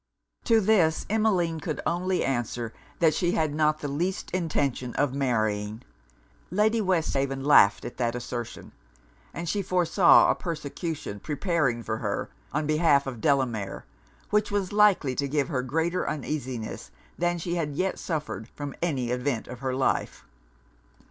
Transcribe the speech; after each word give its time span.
To 0.45 0.59
this, 0.59 1.05
Emmeline 1.11 1.59
could 1.59 1.79
only 1.85 2.25
answer 2.25 2.73
that 2.97 3.13
she 3.13 3.33
had 3.33 3.53
not 3.53 3.81
the 3.81 3.87
least 3.87 4.31
intention 4.31 4.95
of 4.95 5.13
marrying. 5.13 5.83
Lady 6.49 6.81
Westhaven 6.81 7.43
laughed 7.43 7.85
at 7.85 7.97
that 7.97 8.15
assertion. 8.15 8.71
And 9.31 9.47
she 9.47 9.61
foresaw 9.61 10.31
a 10.31 10.33
persecution 10.33 11.19
preparing 11.19 11.83
for 11.83 11.97
her, 11.97 12.31
on 12.51 12.65
behalf 12.65 13.05
of 13.05 13.21
Delamere, 13.21 13.85
which 14.31 14.49
was 14.49 14.73
likely 14.73 15.13
to 15.13 15.27
give 15.27 15.49
her 15.49 15.61
greater 15.61 16.09
uneasiness 16.09 16.89
than 17.19 17.37
she 17.37 17.53
had 17.53 17.75
yet 17.75 17.99
suffered 17.99 18.47
from 18.47 18.73
any 18.81 19.11
event 19.11 19.47
of 19.47 19.59
her 19.59 19.75
life. 19.75 20.25